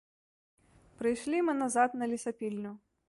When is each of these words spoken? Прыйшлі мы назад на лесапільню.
Прыйшлі 1.01 1.43
мы 1.49 1.53
назад 1.61 1.89
на 2.03 2.09
лесапільню. 2.15 2.73